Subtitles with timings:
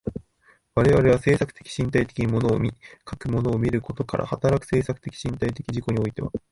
[0.73, 2.71] 我々は制作的身体的に物を見、
[3.05, 6.31] かく物を見ることから働く制作的身体的自己においては、